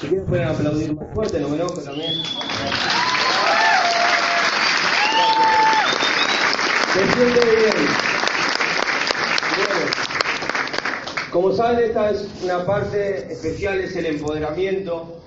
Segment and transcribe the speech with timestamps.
[0.00, 2.12] Si quieren pueden aplaudir más fuerte, me enojo también.
[6.92, 7.88] Se siente bien.
[9.56, 9.86] Bueno,
[11.30, 15.20] como saben, esta es una parte especial, es el empoderamiento.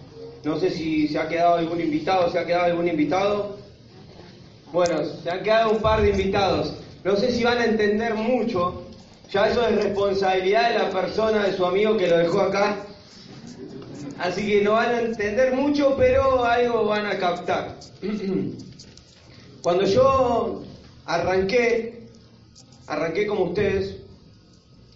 [0.43, 3.57] No sé si se ha quedado algún invitado, se ha quedado algún invitado.
[4.71, 6.73] Bueno, se han quedado un par de invitados.
[7.03, 8.83] No sé si van a entender mucho.
[9.31, 12.86] Ya eso es responsabilidad de la persona, de su amigo que lo dejó acá.
[14.19, 17.77] Así que no van a entender mucho, pero algo van a captar.
[19.61, 20.63] Cuando yo
[21.05, 22.07] arranqué,
[22.87, 23.97] arranqué como ustedes.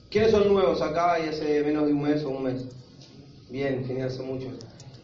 [0.09, 2.65] ¿Quiénes son nuevos acá y hace menos de un mes o un mes?
[3.49, 4.53] Bien, genial, son muchos.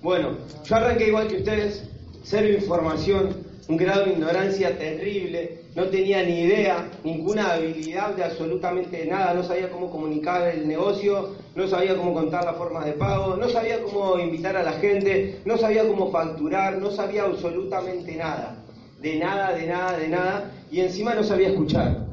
[0.01, 1.83] Bueno, yo arranqué igual que ustedes,
[2.23, 9.05] cero información, un grado de ignorancia terrible, no tenía ni idea, ninguna habilidad de absolutamente
[9.05, 13.35] nada, no sabía cómo comunicar el negocio, no sabía cómo contar las formas de pago,
[13.35, 18.55] no sabía cómo invitar a la gente, no sabía cómo facturar, no sabía absolutamente nada,
[19.01, 22.07] de nada, de nada, de nada, y encima no sabía escuchar.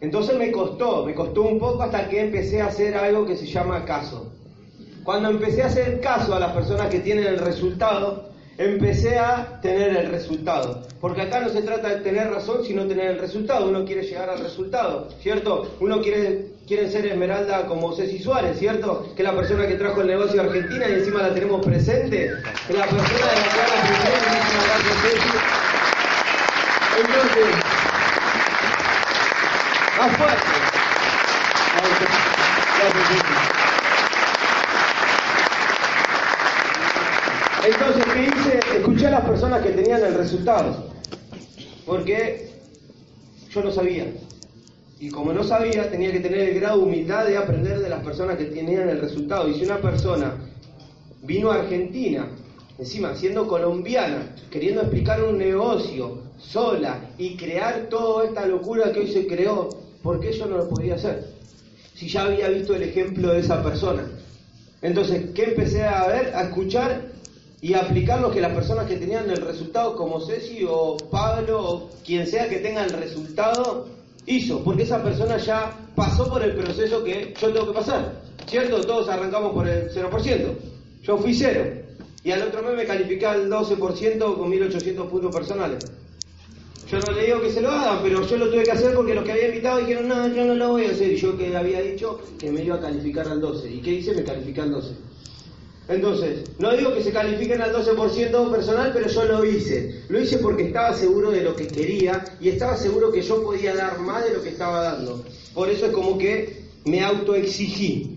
[0.00, 3.46] Entonces me costó, me costó un poco hasta que empecé a hacer algo que se
[3.46, 4.32] llama caso.
[5.02, 8.25] Cuando empecé a hacer caso a las personas que tienen el resultado,
[8.58, 10.82] empecé a tener el resultado.
[11.00, 13.68] Porque acá no se trata de tener razón, sino tener el resultado.
[13.68, 15.76] Uno quiere llegar al resultado, ¿cierto?
[15.80, 19.12] Uno quiere, quiere ser Esmeralda como Ceci Suárez, ¿cierto?
[19.14, 22.30] Que es la persona que trajo el negocio a Argentina y encima la tenemos presente.
[22.66, 23.68] Que la persona de la cual
[24.68, 25.28] la Ceci.
[26.98, 27.46] Entonces,
[29.98, 30.56] más fuerte.
[37.66, 38.05] Entonces,
[38.76, 40.90] Escuché a las personas que tenían el resultado.
[41.84, 42.50] Porque
[43.50, 44.06] yo no sabía.
[44.98, 48.02] Y como no sabía, tenía que tener el grado de humildad de aprender de las
[48.02, 49.48] personas que tenían el resultado.
[49.48, 50.34] Y si una persona
[51.22, 52.28] vino a Argentina,
[52.78, 59.12] encima siendo colombiana, queriendo explicar un negocio sola y crear toda esta locura que hoy
[59.12, 59.68] se creó,
[60.02, 61.26] ¿por qué yo no lo podía hacer?
[61.94, 64.06] Si ya había visto el ejemplo de esa persona.
[64.80, 66.34] Entonces, ¿qué empecé a ver?
[66.34, 67.05] A escuchar
[67.60, 71.90] y aplicar lo que las personas que tenían el resultado, como Ceci o Pablo o
[72.04, 73.88] quien sea que tenga el resultado,
[74.26, 78.20] hizo, porque esa persona ya pasó por el proceso que yo tengo que pasar.
[78.46, 78.80] ¿Cierto?
[78.82, 80.54] Todos arrancamos por el 0%.
[81.02, 81.64] Yo fui cero.
[82.22, 85.84] Y al otro mes me calificé al 12% con 1800 puntos personales.
[86.90, 89.14] Yo no le digo que se lo hagan, pero yo lo tuve que hacer porque
[89.14, 91.12] los que había invitado dijeron, no, yo no lo voy a hacer.
[91.12, 93.72] Y yo que había dicho que me iba a calificar al 12.
[93.72, 94.14] ¿Y qué hice?
[94.14, 94.94] Me calificé al 12.
[95.88, 100.02] Entonces, no digo que se califiquen al 12% personal, pero yo lo hice.
[100.08, 103.74] Lo hice porque estaba seguro de lo que quería y estaba seguro que yo podía
[103.74, 105.24] dar más de lo que estaba dando.
[105.54, 108.16] Por eso es como que me autoexigí.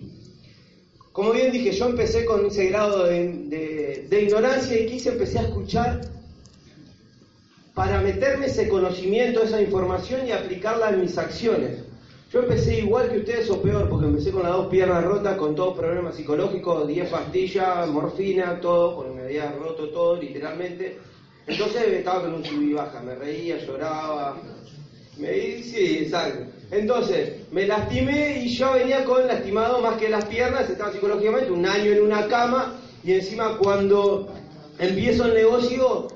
[1.12, 6.00] Como bien dije, yo empecé con ese grado de, ignorancia y quise empecé a escuchar
[7.74, 11.89] para meterme ese conocimiento, esa información y aplicarla en mis acciones.
[12.32, 15.56] Yo empecé igual que ustedes o peor, porque empecé con las dos piernas rotas, con
[15.56, 20.96] todos problemas psicológicos, 10 pastillas, morfina, todo, porque me había roto todo literalmente.
[21.48, 24.36] Entonces estaba con un sub baja, me reía, lloraba.
[25.18, 26.52] Me sí, exacto.
[26.70, 31.66] Entonces, me lastimé y yo venía con lastimado más que las piernas, estaba psicológicamente un
[31.66, 34.32] año en una cama y encima cuando
[34.78, 36.06] empiezo el negocio,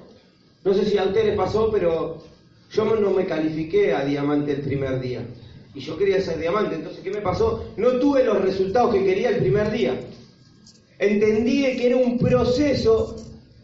[0.63, 2.23] no sé si a ustedes les pasó, pero
[2.71, 5.27] yo no me califiqué a diamante el primer día
[5.75, 6.77] y yo quería ser diamante.
[6.77, 7.73] Entonces, ¿qué me pasó?
[7.77, 10.01] No tuve los resultados que quería el primer día.
[10.99, 13.17] Entendí que era un proceso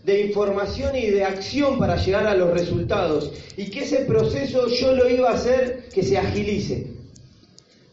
[0.04, 4.94] de información y de acción para llegar a los resultados y que ese proceso yo
[4.94, 6.86] lo iba a hacer que se agilice.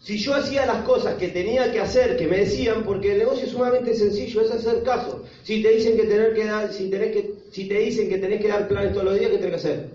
[0.01, 3.43] Si yo hacía las cosas que tenía que hacer, que me decían, porque el negocio
[3.43, 5.25] es sumamente sencillo, es hacer caso.
[5.43, 8.41] Si te dicen que tener que dar, si tenés que, si te dicen que tenés
[8.41, 9.89] que dar planes todos los días, ¿qué tenés que hacer?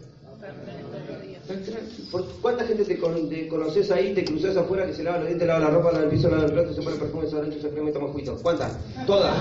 [2.41, 2.99] ¿Cuánta gente te,
[3.49, 6.11] conoces ahí, te cruzas afuera que se lava los dientes, lava la ropa, lava el
[6.11, 8.39] piso, lava el plato, se pone perfume, se arrancha, se crema y toma juito?
[8.43, 8.77] ¿Cuántas?
[9.07, 9.37] Todas.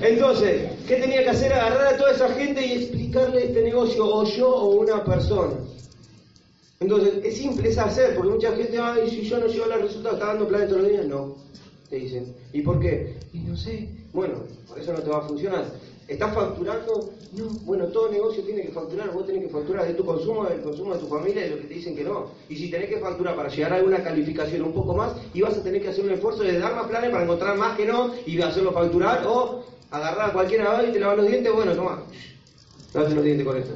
[0.00, 1.52] Entonces, ¿qué tenía que hacer?
[1.52, 5.54] Agarrar a toda esa gente y explicarle este negocio, o yo o una persona.
[6.80, 9.82] Entonces, es simple, es hacer, porque mucha gente, ay, si yo no llego a los
[9.82, 11.06] resultados, ¿está dando planes todos los días?
[11.06, 11.36] No,
[11.90, 12.32] te dicen.
[12.52, 13.16] ¿Y por qué?
[13.32, 13.88] Y no sé.
[14.12, 15.64] Bueno, por eso no te va a funcionar.
[16.08, 17.10] ¿Estás facturando?
[17.36, 17.44] No.
[17.64, 19.12] Bueno, todo negocio tiene que facturar.
[19.12, 21.64] Vos tenés que facturar de tu consumo, del consumo de tu familia de lo que
[21.64, 22.30] te dicen que no.
[22.48, 25.58] Y si tenés que facturar para llegar a alguna calificación un poco más, y vas
[25.58, 28.14] a tener que hacer un esfuerzo de dar más planes para encontrar más que no
[28.24, 31.52] y hacerlo facturar o agarrar a cualquiera y te lavar los dientes.
[31.52, 32.02] Bueno, toma,
[32.94, 33.74] lavate los dientes con esto.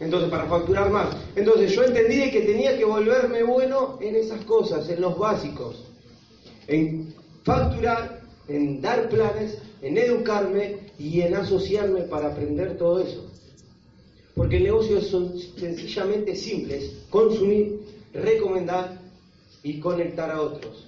[0.00, 1.14] Entonces, para facturar más.
[1.36, 5.84] Entonces, yo entendí que tenía que volverme bueno en esas cosas, en los básicos.
[6.66, 7.14] En
[7.44, 8.19] facturar
[8.50, 13.30] en dar planes, en educarme y en asociarme para aprender todo eso.
[14.34, 17.80] Porque el negocio son sencillamente simples, consumir,
[18.12, 19.00] recomendar
[19.62, 20.86] y conectar a otros.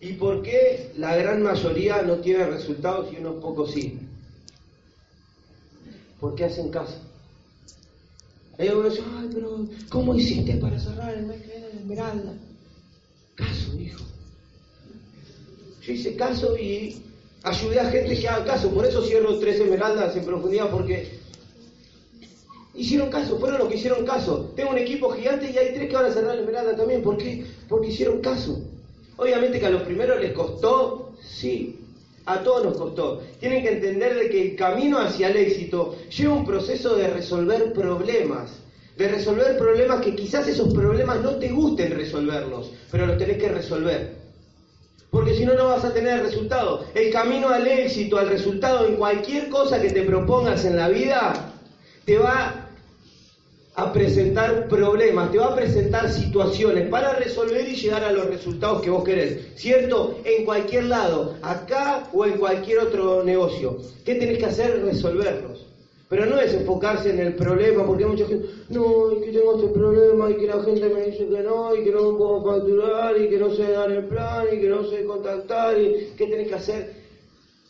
[0.00, 3.98] ¿Y por qué la gran mayoría no tiene resultados y unos pocos sí?
[6.18, 6.98] Porque hacen caso.
[8.58, 12.32] Hay algunos dicen, ay, pero ¿cómo hiciste para cerrar el mes que viene de Esmeralda?
[13.34, 14.04] Caso, hijo.
[15.82, 17.02] Yo hice caso y
[17.42, 18.70] ayudé a gente que haga caso.
[18.70, 21.18] Por eso cierro tres Esmeraldas en profundidad, porque
[22.74, 24.52] hicieron caso, fueron los que hicieron caso.
[24.54, 27.02] Tengo un equipo gigante y hay tres que van a cerrar la Esmeralda también.
[27.02, 27.44] ¿Por qué?
[27.68, 28.60] Porque hicieron caso.
[29.16, 31.78] Obviamente que a los primeros les costó, sí,
[32.26, 33.22] a todos nos costó.
[33.38, 37.72] Tienen que entender de que el camino hacia el éxito lleva un proceso de resolver
[37.72, 38.50] problemas,
[38.96, 43.48] de resolver problemas que quizás esos problemas no te gusten resolverlos, pero los tenés que
[43.48, 44.19] resolver.
[45.10, 46.84] Porque si no, no vas a tener resultado.
[46.94, 51.52] El camino al éxito, al resultado en cualquier cosa que te propongas en la vida,
[52.04, 52.68] te va
[53.74, 58.82] a presentar problemas, te va a presentar situaciones para resolver y llegar a los resultados
[58.82, 59.54] que vos querés.
[59.56, 60.20] ¿Cierto?
[60.24, 63.78] En cualquier lado, acá o en cualquier otro negocio.
[64.04, 64.82] ¿Qué tenés que hacer?
[64.84, 65.69] Resolverlos.
[66.10, 69.54] Pero no es enfocarse en el problema, porque hay mucha gente, no, y que tengo
[69.54, 73.16] este problema, y que la gente me dice que no, y que no puedo facturar,
[73.16, 76.48] y que no sé dar el plan, y que no sé contactar, y qué tenés
[76.48, 76.94] que hacer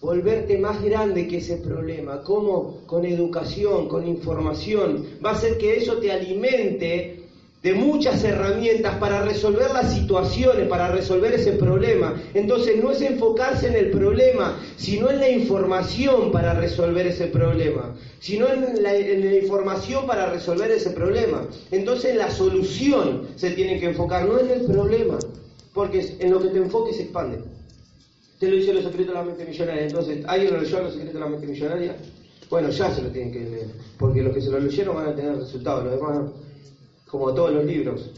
[0.01, 2.23] volverte más grande que ese problema.
[2.23, 2.79] ¿Cómo?
[2.87, 5.05] Con educación, con información.
[5.23, 7.20] Va a ser que eso te alimente
[7.63, 12.15] de muchas herramientas para resolver las situaciones, para resolver ese problema.
[12.33, 17.95] Entonces no es enfocarse en el problema, sino en la información para resolver ese problema,
[18.19, 21.47] sino en la, en la información para resolver ese problema.
[21.71, 25.19] Entonces la solución se tiene que enfocar, no en el problema,
[25.75, 27.41] porque en lo que te enfoques se expande.
[28.39, 29.83] Te lo dice los secretos de la mente millonaria.
[29.83, 31.95] Entonces, ¿alguien lo leyó los secretos de la mente millonaria?
[32.49, 33.67] Bueno, ya se lo tienen que leer,
[33.99, 36.33] porque los que se lo leyeron van a tener resultados, los demás,
[37.11, 38.11] como todos los libros.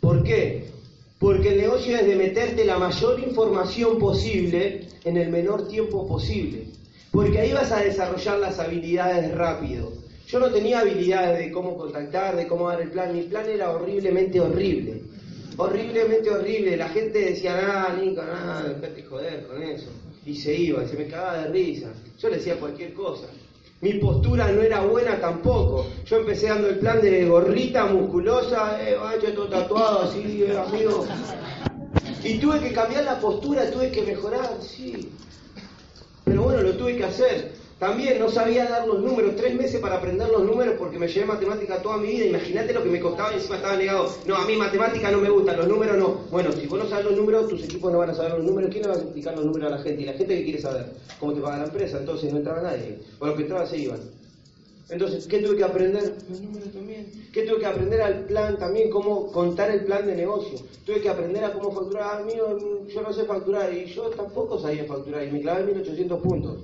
[0.00, 0.70] ¿Por qué?
[1.18, 6.66] Porque el negocio es de meterte la mayor información posible en el menor tiempo posible.
[7.10, 9.92] Porque ahí vas a desarrollar las habilidades rápido.
[10.26, 13.14] Yo no tenía habilidades de cómo contactar, de cómo dar el plan.
[13.14, 15.02] Mi plan era horriblemente horrible
[15.56, 16.76] horriblemente horrible.
[16.76, 19.90] La gente decía, ah, Nico, nada, dejate joder con eso.
[20.24, 21.92] Y se iba, se me cagaba de risa.
[22.18, 23.26] Yo le decía cualquier cosa.
[23.82, 25.88] Mi postura no era buena tampoco.
[26.06, 31.04] Yo empecé dando el plan de gorrita musculosa, eh, vaya todo tatuado así, eh, amigo.
[32.22, 35.10] Y tuve que cambiar la postura, tuve que mejorar, sí.
[36.22, 37.54] Pero bueno, lo tuve que hacer.
[37.82, 41.26] También no sabía dar los números, tres meses para aprender los números porque me llevé
[41.26, 42.26] matemática toda mi vida.
[42.26, 44.08] Imagínate lo que me costaba y encima estaba negado.
[44.24, 46.20] No, a mí matemática no me gusta, los números no.
[46.30, 48.70] Bueno, si vos no sabes los números, tus equipos no van a saber los números.
[48.70, 50.00] ¿Quién le va a explicar los números a la gente?
[50.00, 53.00] Y la gente que quiere saber cómo te paga la empresa, entonces no entraba nadie.
[53.18, 53.98] O los que entraban se iban.
[54.88, 56.14] Entonces, ¿qué tuve que aprender?
[56.30, 57.10] Los números también.
[57.32, 58.90] ¿Qué tuve que aprender al plan también?
[58.90, 60.56] Cómo contar el plan de negocio.
[60.86, 62.20] Tuve que aprender a cómo facturar.
[62.20, 66.20] Ah, mío, yo no sé facturar y yo tampoco sabía facturar y me clavé 1800
[66.20, 66.58] puntos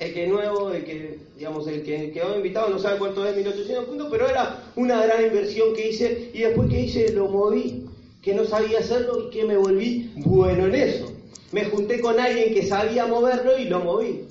[0.00, 3.84] el que nuevo, el que, digamos, el que quedó invitado no sabe cuánto es 1800
[3.84, 7.86] puntos, pero era una gran inversión que hice y después que hice lo moví,
[8.22, 11.12] que no sabía hacerlo y que me volví bueno en eso.
[11.52, 14.24] Me junté con alguien que sabía moverlo y lo moví.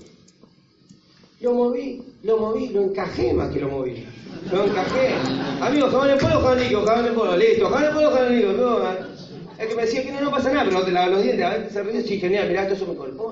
[1.39, 4.05] Lo moví, lo moví, lo encajé más que lo moví.
[4.51, 5.13] Lo encajé.
[5.61, 8.53] Amigos, jamón en polvo, jamón líquido, en polvo, listo, jamón en polvo.
[8.53, 9.19] No,
[9.59, 11.45] el que me decía que no, no pasa nada, pero no te lavas los dientes,
[11.45, 13.28] a veces se ríe, sí, genial, mirá, esto eso me colpó,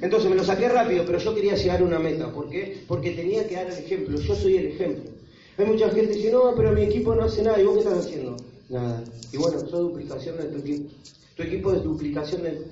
[0.00, 2.32] Entonces me lo saqué rápido, pero yo quería llegar a una meta.
[2.32, 2.82] ¿Por qué?
[2.86, 5.10] Porque tenía que dar el ejemplo, yo soy el ejemplo.
[5.58, 7.80] Hay mucha gente que dice, no, pero mi equipo no hace nada, ¿y vos qué
[7.80, 8.36] estás haciendo?
[8.68, 9.04] Nada.
[9.32, 10.90] Y bueno, eso es duplicación de tu equipo.
[11.36, 12.62] Tu equipo es duplicación de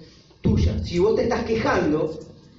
[0.40, 0.82] tuya.
[0.84, 2.18] Si vos te estás quejando,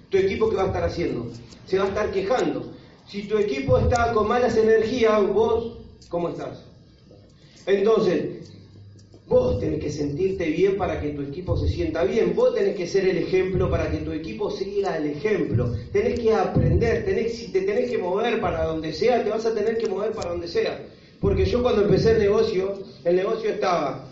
[0.09, 1.27] tu equipo ¿qué va a estar haciendo?
[1.65, 2.71] Se va a estar quejando.
[3.07, 5.77] Si tu equipo está con malas energías, vos,
[6.09, 6.63] ¿cómo estás?
[7.65, 8.53] Entonces,
[9.31, 12.35] Vos tenés que sentirte bien para que tu equipo se sienta bien.
[12.35, 15.73] Vos tenés que ser el ejemplo para que tu equipo siga el ejemplo.
[15.93, 19.53] Tenés que aprender, tenés, si te tenés que mover para donde sea, te vas a
[19.55, 20.85] tener que mover para donde sea.
[21.21, 22.73] Porque yo cuando empecé el negocio,
[23.05, 24.05] el negocio estaba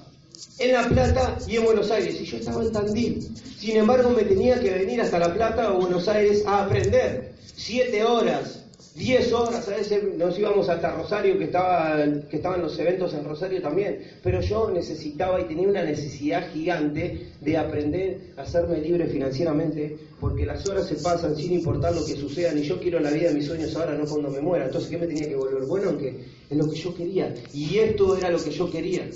[0.58, 3.22] en La Plata y en Buenos Aires, y yo estaba en Tandil.
[3.58, 7.34] Sin embargo, me tenía que venir hasta La Plata o Buenos Aires a aprender.
[7.58, 8.64] Siete horas,
[9.00, 13.24] 10 horas, a veces nos íbamos hasta Rosario, que, estaba, que estaban los eventos en
[13.24, 19.08] Rosario también, pero yo necesitaba y tenía una necesidad gigante de aprender a hacerme libre
[19.08, 23.10] financieramente, porque las horas se pasan sin importar lo que suceda, y yo quiero la
[23.10, 24.66] vida de mis sueños ahora, no cuando me muera.
[24.66, 25.64] Entonces, ¿qué me tenía que volver?
[25.66, 29.10] Bueno, que es lo que yo quería, y esto era lo que yo quería.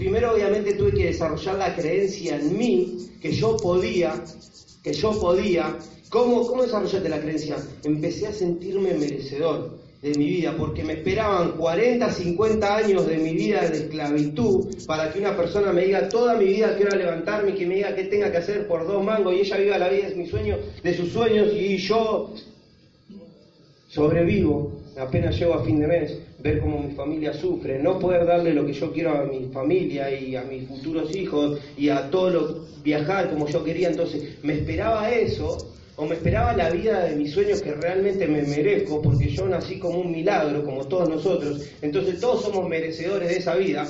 [0.00, 4.14] Primero obviamente tuve que desarrollar la creencia en mí, que yo podía,
[4.82, 5.76] que yo podía.
[6.08, 7.56] ¿Cómo, cómo desarrollaste la creencia?
[7.84, 13.34] Empecé a sentirme merecedor de mi vida, porque me esperaban 40, 50 años de mi
[13.34, 17.54] vida de esclavitud para que una persona me diga toda mi vida quiero levantarme y
[17.54, 20.08] que me diga qué tenga que hacer por dos mangos y ella viva la vida
[20.08, 22.32] de mi sueño, de sus sueños y yo
[23.88, 28.52] sobrevivo, apenas llego a fin de mes, ver cómo mi familia sufre, no poder darle
[28.52, 32.30] lo que yo quiero a mi familia y a mis futuros hijos y a todo
[32.30, 37.16] lo viajar como yo quería, entonces me esperaba eso o me esperaba la vida de
[37.16, 41.62] mis sueños que realmente me merezco, porque yo nací como un milagro, como todos nosotros,
[41.82, 43.86] entonces todos somos merecedores de esa vida.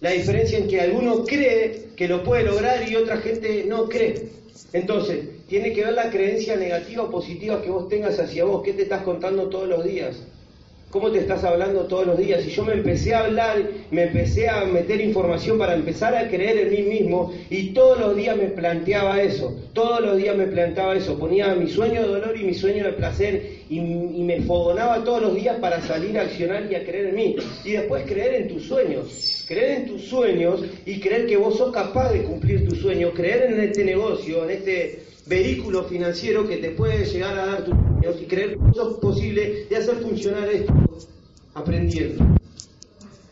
[0.00, 4.28] La diferencia en que alguno cree que lo puede lograr y otra gente no cree.
[4.72, 5.20] Entonces,
[5.50, 8.82] tiene que ver la creencia negativa o positiva que vos tengas hacia vos, qué te
[8.82, 10.22] estás contando todos los días.
[10.90, 12.44] ¿Cómo te estás hablando todos los días?
[12.46, 13.58] Y yo me empecé a hablar,
[13.90, 18.16] me empecé a meter información para empezar a creer en mí mismo y todos los
[18.16, 22.36] días me planteaba eso, todos los días me planteaba eso, ponía mi sueño de dolor
[22.36, 26.22] y mi sueño de placer y, y me fogonaba todos los días para salir a
[26.22, 27.36] accionar y a creer en mí.
[27.64, 31.72] Y después creer en tus sueños, creer en tus sueños y creer que vos sos
[31.72, 36.70] capaz de cumplir tus sueños, creer en este negocio, en este vehículo financiero que te
[36.70, 40.74] puede llegar a dar tus sueños y creer que es posible de hacer funcionar esto
[41.54, 42.24] aprendiendo.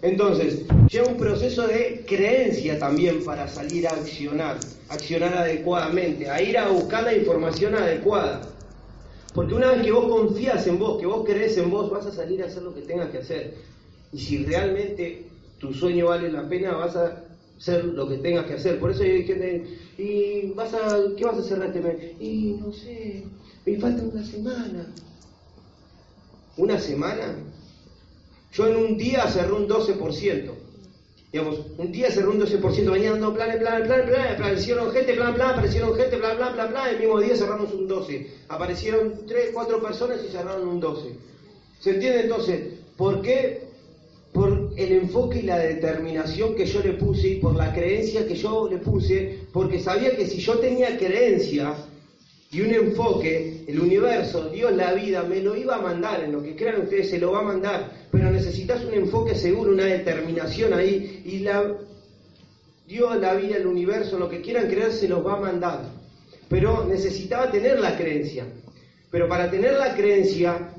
[0.00, 6.56] Entonces, lleva un proceso de creencia también para salir a accionar, accionar adecuadamente, a ir
[6.56, 8.42] a buscar la información adecuada.
[9.34, 12.12] Porque una vez que vos confías en vos, que vos crees en vos, vas a
[12.12, 13.54] salir a hacer lo que tengas que hacer.
[14.12, 15.24] Y si realmente
[15.58, 17.24] tu sueño vale la pena, vas a
[17.58, 18.78] hacer lo que tengas que hacer.
[18.78, 19.64] Por eso hay gente,
[19.98, 21.96] ¿y vas a, qué vas a hacer este mes?
[22.20, 23.24] Y no sé,
[23.66, 24.86] me falta una semana.
[26.56, 27.36] ¿Una semana?
[28.52, 30.52] Yo en un día cerré un 12%.
[31.30, 35.34] Digamos, un día cerré un 12%, venían dando planes, planes, planes, planes, aparecieron gente, plan,
[35.34, 38.30] plan, aparecieron gente, plan, plan, plan, plan, el mismo día cerramos un 12.
[38.48, 41.16] Aparecieron 3, 4 personas y cerraron un 12.
[41.80, 42.78] ¿Se entiende entonces?
[42.96, 43.67] ¿Por qué?
[44.78, 48.68] El enfoque y la determinación que yo le puse y por la creencia que yo
[48.70, 51.74] le puse, porque sabía que si yo tenía creencia,
[52.52, 56.42] y un enfoque, el universo, Dios, la vida, me lo iba a mandar, en lo
[56.42, 60.72] que crean ustedes se lo va a mandar, pero necesitas un enfoque seguro, una determinación
[60.72, 61.76] ahí, y la,
[62.86, 65.90] Dios, la vida, el universo, lo que quieran creer se los va a mandar.
[66.48, 68.46] Pero necesitaba tener la creencia.
[69.10, 70.70] Pero para tener la creencia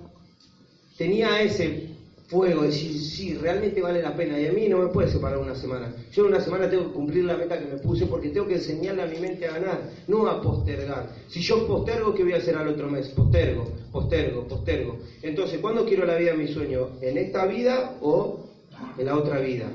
[0.97, 1.88] tenía ese
[2.29, 4.39] fuego, decir, sí, realmente vale la pena.
[4.39, 5.91] Y a mí no me puede separar una semana.
[6.11, 8.55] Yo en una semana tengo que cumplir la meta que me puse porque tengo que
[8.55, 11.09] enseñarle a mi mente a ganar, no a postergar.
[11.27, 13.07] Si yo postergo, ¿qué voy a hacer al otro mes?
[13.09, 14.99] Postergo, postergo, postergo.
[15.23, 16.89] Entonces, ¿cuándo quiero la vida de mi sueño?
[17.01, 18.45] ¿En esta vida o
[18.97, 19.65] en la otra vida?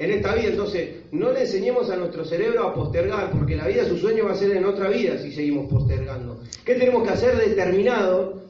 [0.00, 3.86] En esta vida, entonces, no le enseñemos a nuestro cerebro a postergar, porque la vida,
[3.86, 6.40] su sueño va a ser en otra vida si seguimos postergando.
[6.64, 8.40] ¿Qué tenemos que hacer determinado?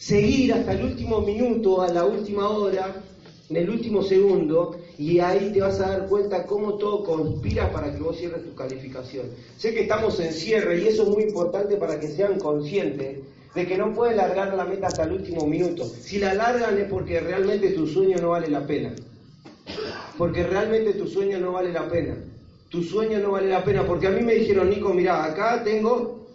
[0.00, 3.02] Seguir hasta el último minuto, a la última hora,
[3.50, 7.94] en el último segundo, y ahí te vas a dar cuenta cómo todo conspira para
[7.94, 9.26] que vos cierres tu calificación.
[9.58, 13.18] Sé que estamos en cierre y eso es muy importante para que sean conscientes
[13.54, 15.84] de que no pueden largar la meta hasta el último minuto.
[15.84, 18.94] Si la largan es porque realmente tu sueño no vale la pena.
[20.16, 22.16] Porque realmente tu sueño no vale la pena.
[22.70, 23.86] Tu sueño no vale la pena.
[23.86, 26.26] Porque a mí me dijeron, Nico, mira, acá tengo,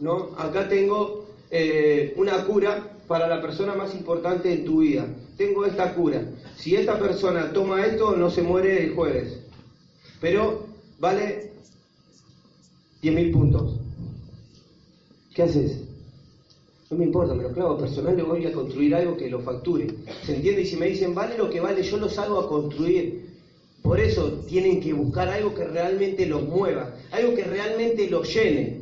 [0.00, 0.34] ¿no?
[0.36, 5.06] Acá tengo eh, una cura para la persona más importante en tu vida.
[5.36, 6.22] Tengo esta cura.
[6.56, 9.40] Si esta persona toma esto, no se muere el jueves.
[10.20, 10.66] Pero
[10.98, 11.52] vale
[13.02, 13.80] 10.000 puntos.
[15.34, 15.82] ¿Qué haces?
[16.90, 19.88] No me importa, me lo clavo personal, le voy a construir algo que lo facture.
[20.24, 20.62] ¿Se entiende?
[20.62, 23.26] Y si me dicen, vale lo que vale, yo los hago a construir.
[23.82, 28.75] Por eso tienen que buscar algo que realmente los mueva, algo que realmente los llene.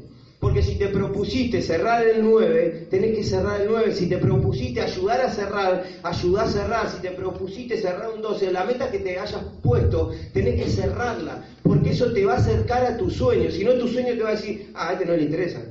[0.44, 3.94] Porque si te propusiste cerrar el 9, tenés que cerrar el 9.
[3.94, 6.90] Si te propusiste ayudar a cerrar, ayudar a cerrar.
[6.90, 11.42] Si te propusiste cerrar un 12, la meta que te hayas puesto, tenés que cerrarla.
[11.62, 13.50] Porque eso te va a acercar a tu sueño.
[13.50, 15.62] Si no, tu sueño te va a decir, ah, a este no le interesa.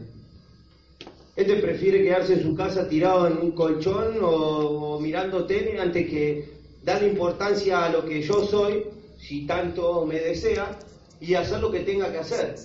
[1.36, 6.50] Este prefiere quedarse en su casa tirado en un colchón o, mirando tele antes que
[6.84, 8.86] darle importancia a lo que yo soy,
[9.20, 10.80] si tanto me desea,
[11.22, 12.56] y hacer lo que tenga que hacer.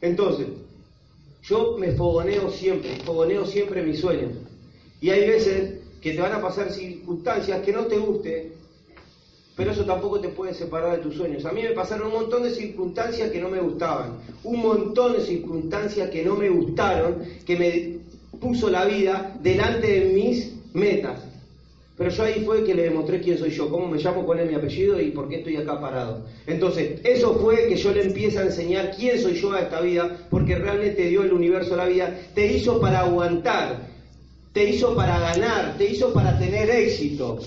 [0.00, 0.48] Entonces,
[1.48, 4.32] yo me fogoneo siempre, fogoneo siempre mis sueños.
[5.00, 8.52] Y hay veces que te van a pasar circunstancias que no te guste,
[9.56, 11.44] pero eso tampoco te puede separar de tus sueños.
[11.44, 15.20] A mí me pasaron un montón de circunstancias que no me gustaban, un montón de
[15.20, 21.27] circunstancias que no me gustaron, que me puso la vida delante de mis metas.
[21.98, 24.48] Pero yo ahí fue que le demostré quién soy yo, cómo me llamo, cuál es
[24.48, 26.24] mi apellido y por qué estoy acá parado.
[26.46, 30.16] Entonces, eso fue que yo le empiezo a enseñar quién soy yo a esta vida,
[30.30, 32.16] porque realmente dio el universo a la vida.
[32.34, 33.88] Te hizo para aguantar,
[34.52, 37.40] te hizo para ganar, te hizo para tener éxito.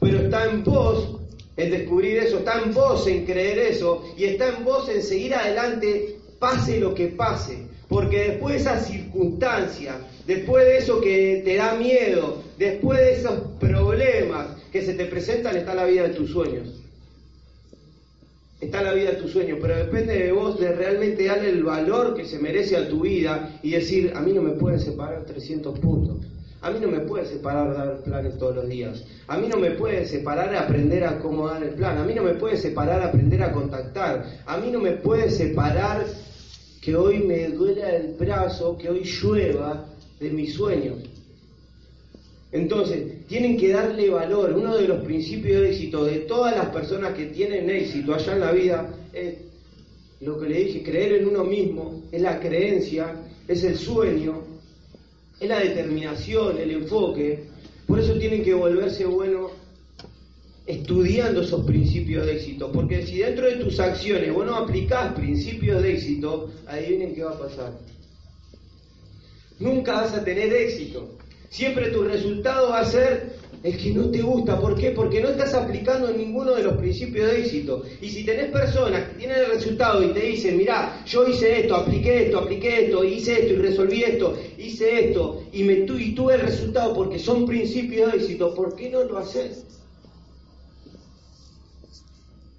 [0.00, 1.20] Pero está en vos
[1.56, 5.34] en descubrir eso, está en vos en creer eso y está en vos en seguir
[5.34, 7.63] adelante, pase lo que pase.
[7.88, 13.40] Porque después de esas circunstancias, después de eso que te da miedo, después de esos
[13.60, 16.80] problemas que se te presentan, está la vida de tus sueños.
[18.60, 22.14] Está la vida de tus sueños, pero depende de vos de realmente darle el valor
[22.14, 25.78] que se merece a tu vida y decir, a mí no me pueden separar 300
[25.78, 26.16] puntos.
[26.64, 29.04] A mí no me puede separar dar planes todos los días.
[29.26, 31.98] A mí no me puede separar aprender a cómo dar el plan.
[31.98, 34.24] A mí no me puede separar aprender a contactar.
[34.46, 36.06] A mí no me puede separar
[36.84, 39.86] que hoy me duela el brazo, que hoy llueva
[40.20, 40.98] de mis sueños.
[42.52, 44.52] Entonces, tienen que darle valor.
[44.52, 48.40] Uno de los principios de éxito de todas las personas que tienen éxito allá en
[48.40, 49.34] la vida es
[50.20, 53.14] lo que le dije, creer en uno mismo, es la creencia,
[53.48, 54.42] es el sueño,
[55.40, 57.44] es la determinación, el enfoque.
[57.86, 59.52] Por eso tienen que volverse buenos
[60.66, 62.72] estudiando esos principios de éxito.
[62.72, 67.32] Porque si dentro de tus acciones vos no aplicás principios de éxito, adivinen qué va
[67.32, 67.72] a pasar.
[69.58, 71.16] Nunca vas a tener éxito.
[71.50, 74.60] Siempre tu resultado va a ser el que no te gusta.
[74.60, 74.90] ¿Por qué?
[74.90, 77.82] Porque no estás aplicando ninguno de los principios de éxito.
[78.00, 81.76] Y si tenés personas que tienen el resultado y te dicen, mirá, yo hice esto,
[81.76, 86.34] apliqué esto, apliqué esto, hice esto y resolví esto, hice esto, y, me, y tuve
[86.34, 89.73] el resultado porque son principios de éxito, ¿por qué no lo haces?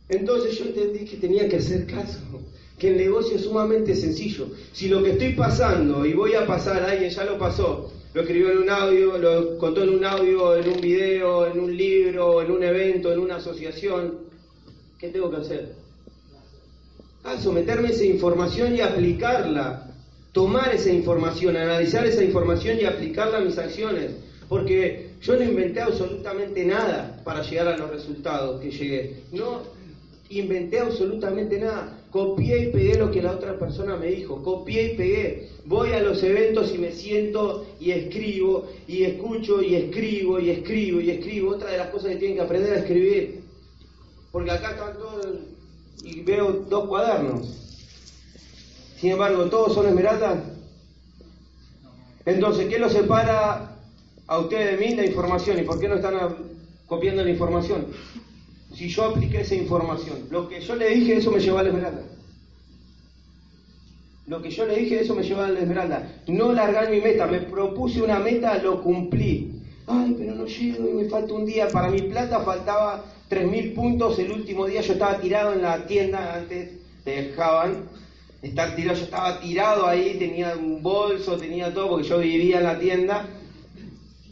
[0.09, 2.19] Entonces yo entendí que tenía que hacer caso
[2.77, 4.47] que el negocio es sumamente sencillo.
[4.73, 8.51] Si lo que estoy pasando y voy a pasar, alguien ya lo pasó, lo escribió
[8.51, 12.51] en un audio, lo contó en un audio, en un video, en un libro, en
[12.51, 14.19] un evento, en una asociación.
[14.99, 15.73] ¿Qué tengo que hacer?
[17.23, 19.91] Ah, someterme a esa información y aplicarla.
[20.31, 24.11] Tomar esa información, analizar esa información y aplicarla a mis acciones.
[24.49, 29.23] Porque yo no inventé absolutamente nada para llegar a los resultados que llegué.
[29.31, 29.74] No
[30.29, 31.99] inventé absolutamente nada.
[32.11, 34.41] Copié y pegué lo que la otra persona me dijo.
[34.41, 35.49] Copié y pegué.
[35.65, 41.01] Voy a los eventos y me siento y escribo y escucho y escribo y escribo
[41.01, 41.51] y escribo.
[41.51, 43.41] Otra de las cosas que tienen que aprender a escribir.
[44.31, 45.27] Porque acá están todos
[46.03, 47.47] y veo dos cuadernos.
[48.97, 50.39] Sin embargo, todos son esmeraldas.
[52.25, 53.77] Entonces, ¿qué los separa
[54.25, 55.59] a ustedes de mí la información?
[55.59, 56.15] ¿Y por qué no están
[56.87, 57.87] copiando la información?
[58.75, 60.27] Si yo apliqué esa información.
[60.29, 62.01] Lo que yo le dije, eso me llevó a la esmeralda.
[64.27, 66.21] Lo que yo le dije, eso me llevó a la esmeralda.
[66.27, 69.61] No largar mi meta, me propuse una meta, lo cumplí.
[69.87, 71.67] Ay, pero no llego y me falta un día.
[71.69, 74.19] Para mi plata faltaba 3.000 puntos.
[74.19, 76.71] El último día yo estaba tirado en la tienda, antes
[77.03, 77.85] te dejaban
[78.41, 78.97] estar tirado.
[78.97, 83.27] Yo estaba tirado ahí, tenía un bolso, tenía todo, porque yo vivía en la tienda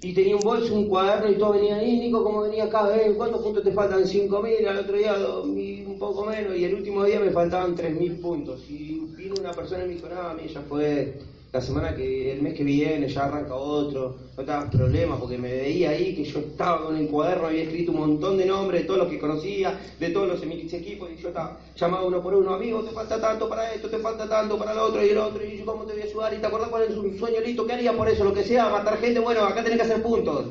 [0.04, 2.94] y tenía un bolso, un cuaderno y todo venía ahí, Nico, ¿cómo venía acá?
[2.94, 3.14] ¿Eh?
[3.16, 4.04] ¿Cuántos puntos te faltan?
[4.04, 8.70] 5.000, al otro día un poco menos, y el último día me faltaban 3.000 puntos.
[8.70, 11.20] Y vino una persona y me dijo, no, a mí ya fue,
[11.54, 15.54] la semana que, el mes que viene ya arranca otro, no estaba problema porque me
[15.54, 18.88] veía ahí que yo estaba con el cuaderno, había escrito un montón de nombres de
[18.88, 22.56] todos los que conocía, de todos los equipos, y yo estaba llamado uno por uno,
[22.56, 25.46] amigo, te falta tanto para esto, te falta tanto para lo otro y el otro,
[25.46, 27.68] y yo cómo te voy a ayudar, y te acordás cuál es un sueño listo,
[27.68, 28.24] ¿qué haría por eso?
[28.24, 30.48] Lo que sea, matar gente, bueno, acá tenés que hacer puntos.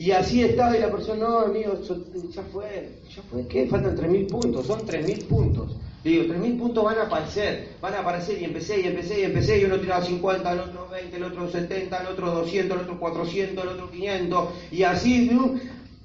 [0.00, 1.74] Y así estaba y la persona, no, amigo,
[2.30, 3.66] ya fue, ya fue, ¿qué?
[3.66, 5.76] Faltan 3.000 puntos, son 3.000 puntos.
[6.08, 9.58] Digo, 3.000 puntos van a aparecer, van a aparecer y empecé y empecé y empecé
[9.58, 12.98] y uno tiraba 50, el otro 20, el otro 70, el otro 200, el otro
[12.98, 15.30] 400, el otro 500 y así,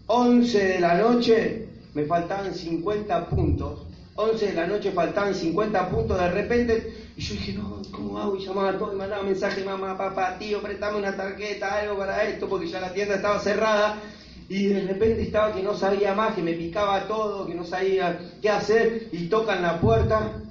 [0.07, 3.83] 11 de la noche me faltaban 50 puntos,
[4.15, 8.35] 11 de la noche faltaban 50 puntos de repente y yo dije, no, ¿cómo hago?
[8.35, 12.49] Y llamaba a todos mandaba mensaje, mamá, papá, tío, préstame una tarjeta, algo para esto,
[12.49, 14.01] porque ya la tienda estaba cerrada
[14.49, 18.19] y de repente estaba que no sabía más, que me picaba todo, que no sabía
[18.41, 20.41] qué hacer, y tocan la puerta,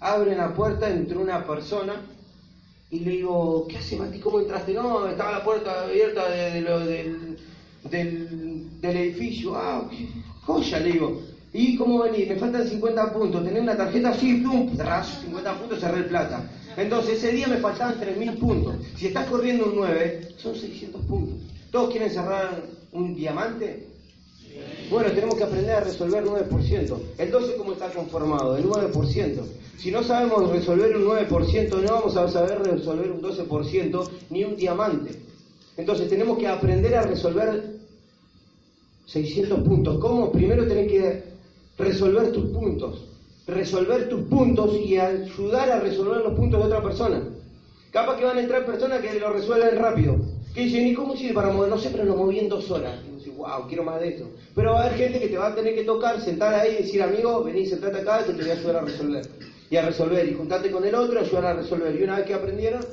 [0.00, 1.94] abren la puerta, entró una persona,
[2.90, 4.20] y le digo, ¿qué hace Mati?
[4.20, 4.72] ¿Cómo entraste?
[4.72, 6.62] No, estaba la puerta abierta de,
[7.90, 10.08] del, del, edificio, ah, qué
[10.42, 11.22] joya, le digo.
[11.52, 12.28] ¿Y cómo venís?
[12.28, 13.44] Me faltan 50 puntos.
[13.44, 14.12] ¿Tenés una tarjeta?
[14.14, 16.50] Sí, plum, 50 puntos, cerré el plata.
[16.76, 18.76] Entonces ese día me faltaban 3.000 puntos.
[18.96, 21.38] Si estás corriendo un 9, son 600 puntos.
[21.70, 22.60] ¿Todos quieren cerrar
[22.94, 23.86] un diamante?
[24.90, 26.96] Bueno, tenemos que aprender a resolver 9%.
[27.18, 28.56] El 12, ¿cómo está conformado?
[28.56, 29.42] El 9%.
[29.78, 34.56] Si no sabemos resolver un 9%, no vamos a saber resolver un 12% ni un
[34.56, 35.20] diamante.
[35.76, 37.74] Entonces tenemos que aprender a resolver
[39.06, 39.98] 600 puntos.
[39.98, 40.30] ¿Cómo?
[40.30, 41.24] Primero tenés que
[41.76, 43.04] resolver tus puntos.
[43.48, 47.22] Resolver tus puntos y ayudar a resolver los puntos de otra persona.
[47.90, 50.16] Capaz que van a entrar personas que lo resuelven rápido.
[50.54, 51.68] Que dicen, ¿y cómo sirve para mover?
[51.68, 53.00] No sé, pero lo moví en dos horas.
[53.04, 54.30] Y dicen, wow, quiero más de eso.
[54.54, 56.82] Pero va a haber gente que te va a tener que tocar, sentar ahí y
[56.84, 59.26] decir, amigo, vení, sentate acá que te voy a ayudar a resolver.
[59.68, 60.28] Y a resolver.
[60.28, 61.98] Y juntarte con el otro, ayudar a resolver.
[61.98, 62.86] Y una vez que aprendieron,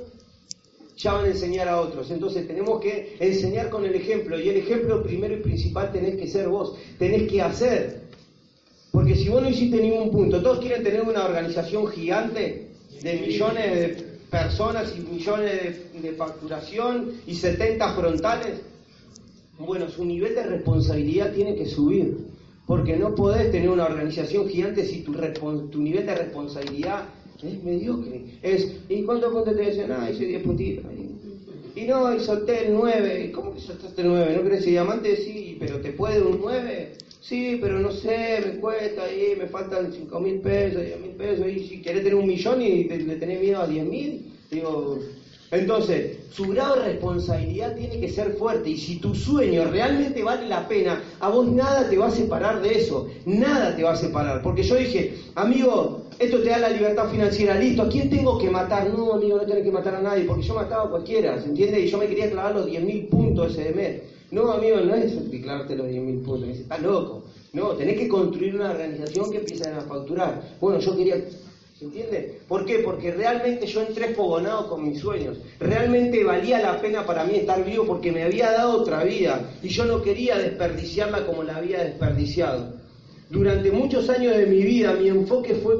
[0.97, 2.09] ya van a enseñar a otros.
[2.09, 4.39] Entonces tenemos que enseñar con el ejemplo.
[4.39, 6.75] Y el ejemplo primero y principal tenés que ser vos.
[6.97, 8.01] Tenés que hacer.
[8.91, 12.69] Porque si vos no hiciste ningún punto, todos quieren tener una organización gigante
[13.03, 18.61] de millones de personas y millones de, facturación y 70 frontales.
[19.59, 22.31] Bueno, su nivel de responsabilidad tiene que subir.
[22.65, 25.13] Porque no podés tener una organización gigante si tu,
[25.69, 27.03] tu nivel de responsabilidad
[27.43, 28.23] es mediocre.
[28.41, 29.91] Es, ¿y cuántos puntos te dicen?
[29.91, 30.85] Ah, hice 10 puntitos.
[31.75, 33.31] Y no, y solté el 9.
[33.33, 34.35] ¿Cómo que soltaste el 9?
[34.35, 35.15] ¿No crees diamante?
[35.15, 36.93] Sí, pero ¿te puede un 9?
[37.21, 41.47] Sí, pero no sé, me cuesta ahí, me faltan 5 mil pesos, 10 mil pesos.
[41.47, 44.99] Y si querés tener un millón y le tenés miedo a 10 mil, digo,
[45.51, 50.47] entonces, su grado de responsabilidad tiene que ser fuerte y si tu sueño realmente vale
[50.47, 53.97] la pena, a vos nada te va a separar de eso, nada te va a
[53.97, 54.41] separar.
[54.41, 58.49] Porque yo dije, amigo, esto te da la libertad financiera, listo, ¿a quién tengo que
[58.49, 58.89] matar?
[58.93, 61.79] No, amigo, no tenés que matar a nadie, porque yo mataba a cualquiera, ¿se entiende?
[61.79, 64.01] Y yo me quería clavar los 10.000 puntos ese de mes.
[64.29, 67.23] No, amigo, no es clavarte los 10.000 puntos, me estás loco.
[67.53, 70.41] No, tenés que construir una organización que empiece a facturar.
[70.61, 71.17] Bueno, yo quería
[71.81, 72.37] ¿Se entiende?
[72.47, 72.77] ¿Por qué?
[72.85, 75.39] Porque realmente yo entré fogonado con mis sueños.
[75.59, 79.69] Realmente valía la pena para mí estar vivo porque me había dado otra vida y
[79.69, 82.73] yo no quería desperdiciarla como la había desperdiciado.
[83.31, 85.75] Durante muchos años de mi vida mi enfoque fue,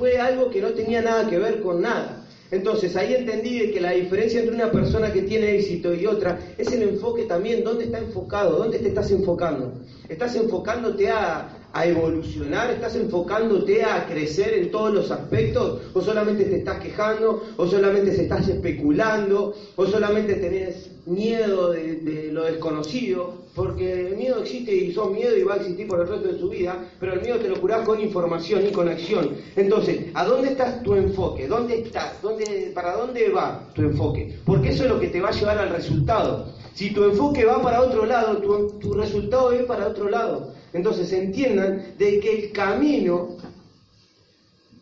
[0.00, 2.24] fue algo que no tenía nada que ver con nada.
[2.50, 6.72] Entonces ahí entendí que la diferencia entre una persona que tiene éxito y otra es
[6.72, 9.74] el enfoque también, dónde está enfocado, dónde te estás enfocando.
[10.08, 12.70] ¿Estás enfocándote a, a evolucionar?
[12.70, 15.82] ¿Estás enfocándote a crecer en todos los aspectos?
[15.94, 17.42] ¿O solamente te estás quejando?
[17.56, 19.54] ¿O solamente se estás especulando?
[19.76, 23.40] ¿O solamente tenés miedo de, lo desconocido?
[23.54, 26.38] Porque el miedo existe y son miedo y va a existir por el resto de
[26.38, 29.30] su vida, pero el miedo te lo curás con información y con acción.
[29.56, 31.48] Entonces, ¿a dónde está tu enfoque?
[31.48, 32.22] ¿Dónde estás?
[32.22, 34.38] ¿Dónde, ¿Para dónde va tu enfoque?
[34.44, 36.46] Porque eso es lo que te va a llevar al resultado.
[36.74, 40.52] Si tu enfoque va para otro lado, tu, tu resultado es para otro lado.
[40.72, 43.36] Entonces entiendan de que el camino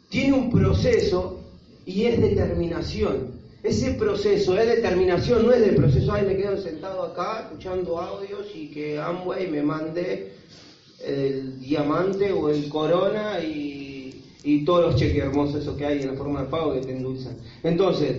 [0.09, 1.41] tiene un proceso
[1.87, 3.39] y es determinación.
[3.63, 8.47] Ese proceso es determinación, no es de proceso, ay, me quedo sentado acá escuchando audios
[8.55, 10.33] y que Amway me mande
[11.05, 16.09] el diamante o el corona y, y todos los cheques hermosos eso que hay en
[16.09, 17.37] la forma de pago que te endulzan.
[17.63, 18.19] Entonces,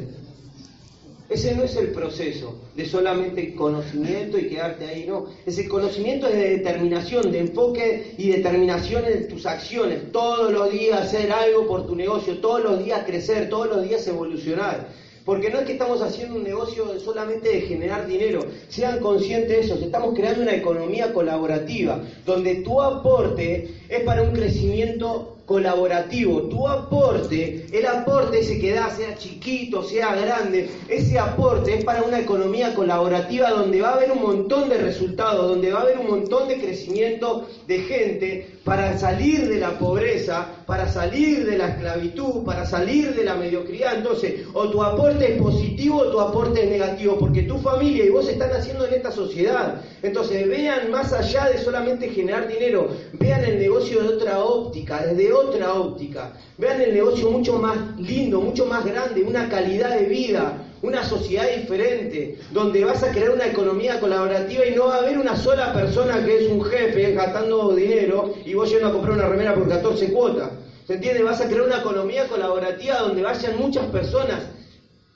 [1.30, 5.28] ese no es el proceso de solamente conocimiento y quedarte ahí, no.
[5.46, 10.12] Ese conocimiento es de determinación, de enfoque y determinación en tus acciones.
[10.12, 14.08] Todos los días hacer algo por tu negocio, todos los días crecer, todos los días
[14.08, 14.88] evolucionar.
[15.24, 19.60] Porque no es que estamos haciendo un negocio solamente de generar dinero, sean conscientes de
[19.60, 26.68] eso, estamos creando una economía colaborativa, donde tu aporte es para un crecimiento colaborativo, tu
[26.68, 32.20] aporte, el aporte ese que da, sea chiquito, sea grande, ese aporte es para una
[32.20, 36.08] economía colaborativa donde va a haber un montón de resultados, donde va a haber un
[36.08, 42.44] montón de crecimiento de gente para salir de la pobreza, para salir de la esclavitud,
[42.46, 43.96] para salir de la mediocridad.
[43.96, 48.28] Entonces, o tu aporte es positivo tu aporte es negativo, porque tu familia y vos
[48.28, 49.82] están haciendo en esta sociedad.
[50.02, 55.34] Entonces, vean más allá de solamente generar dinero, vean el negocio de otra óptica, desde
[55.34, 56.34] otra óptica.
[56.58, 61.48] Vean el negocio mucho más lindo, mucho más grande, una calidad de vida, una sociedad
[61.56, 65.74] diferente, donde vas a crear una economía colaborativa y no va a haber una sola
[65.74, 69.68] persona que es un jefe gastando dinero y vos yendo a comprar una remera por
[69.68, 70.50] 14 cuotas.
[70.88, 71.22] ¿Se entiende?
[71.22, 74.40] Vas a crear una economía colaborativa donde vayan muchas personas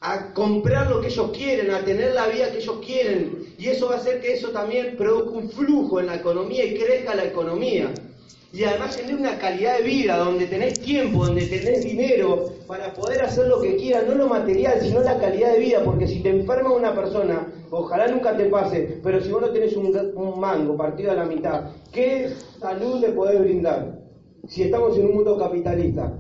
[0.03, 3.55] a comprar lo que ellos quieren, a tener la vida que ellos quieren.
[3.57, 6.77] Y eso va a hacer que eso también produzca un flujo en la economía y
[6.77, 7.91] crezca la economía
[8.53, 13.23] y además tener una calidad de vida donde tenés tiempo, donde tenés dinero para poder
[13.23, 16.29] hacer lo que quieras, no lo material, sino la calidad de vida, porque si te
[16.29, 21.11] enferma una persona, ojalá nunca te pase, pero si vos no tenés un, mango partido
[21.11, 23.99] a la mitad, ¿qué salud le podés brindar?
[24.47, 26.13] Si estamos en un mundo capitalista.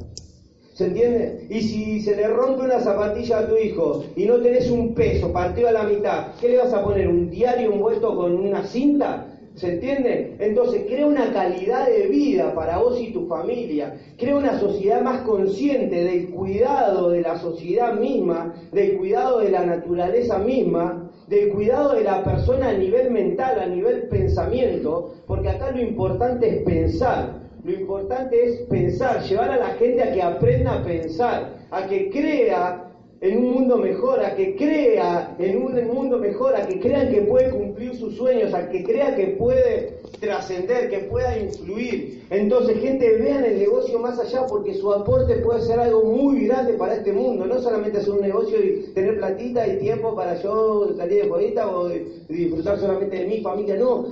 [0.73, 1.45] ¿Se entiende?
[1.51, 5.31] Y si se le rompe una zapatilla a tu hijo y no tenés un peso
[5.31, 7.07] partido a la mitad, ¿qué le vas a poner?
[7.07, 9.27] ¿Un diario envuelto con una cinta?
[9.53, 10.35] ¿Se entiende?
[10.39, 15.21] Entonces crea una calidad de vida para vos y tu familia, crea una sociedad más
[15.21, 21.93] consciente del cuidado de la sociedad misma, del cuidado de la naturaleza misma, del cuidado
[21.93, 27.42] de la persona a nivel mental, a nivel pensamiento, porque acá lo importante es pensar,
[27.63, 32.09] lo importante es pensar, llevar a la gente a que aprenda a pensar, a que
[32.09, 37.09] crea en un mundo mejor, a que crea en un mundo mejor, a que crean
[37.09, 42.25] que puede cumplir sus sueños, a que crea que puede trascender, que pueda influir.
[42.29, 46.73] Entonces, gente, vean el negocio más allá porque su aporte puede ser algo muy grande
[46.73, 50.93] para este mundo, no solamente hacer un negocio y tener platita y tiempo para yo
[50.97, 51.87] salir de jodita o
[52.27, 54.07] disfrutar solamente de mi familia, no.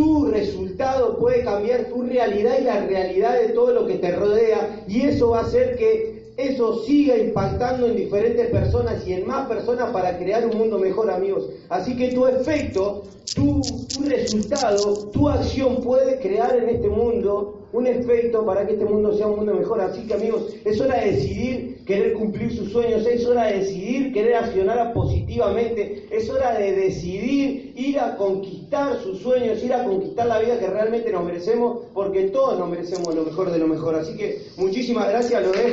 [0.00, 4.82] Tu resultado puede cambiar tu realidad y la realidad de todo lo que te rodea
[4.88, 6.09] y eso va a hacer que
[6.40, 11.10] eso siga impactando en diferentes personas y en más personas para crear un mundo mejor,
[11.10, 11.48] amigos.
[11.68, 13.62] Así que tu efecto, tu,
[14.04, 19.28] resultado, tu acción puede crear en este mundo un efecto para que este mundo sea
[19.28, 19.80] un mundo mejor.
[19.80, 24.12] Así que, amigos, es hora de decidir querer cumplir sus sueños, es hora de decidir
[24.12, 30.26] querer accionar positivamente, es hora de decidir ir a conquistar sus sueños, ir a conquistar
[30.26, 33.94] la vida que realmente nos merecemos, porque todos nos merecemos lo mejor de lo mejor.
[33.94, 35.68] Así que muchísimas gracias, lo dejo.